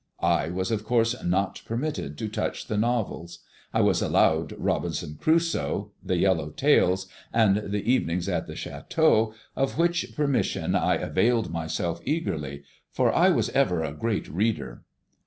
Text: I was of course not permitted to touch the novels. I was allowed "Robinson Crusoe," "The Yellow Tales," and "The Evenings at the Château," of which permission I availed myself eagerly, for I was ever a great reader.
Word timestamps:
I 0.23 0.49
was 0.49 0.71
of 0.71 0.83
course 0.83 1.13
not 1.23 1.61
permitted 1.63 2.17
to 2.17 2.27
touch 2.27 2.65
the 2.65 2.75
novels. 2.75 3.37
I 3.71 3.81
was 3.81 4.01
allowed 4.01 4.53
"Robinson 4.57 5.13
Crusoe," 5.21 5.91
"The 6.03 6.17
Yellow 6.17 6.49
Tales," 6.49 7.05
and 7.31 7.57
"The 7.71 7.83
Evenings 7.85 8.27
at 8.27 8.47
the 8.47 8.53
Château," 8.55 9.35
of 9.55 9.77
which 9.77 10.15
permission 10.15 10.73
I 10.73 10.95
availed 10.95 11.51
myself 11.51 12.01
eagerly, 12.03 12.63
for 12.91 13.13
I 13.13 13.29
was 13.29 13.49
ever 13.49 13.83
a 13.83 13.93
great 13.93 14.27
reader. 14.27 14.81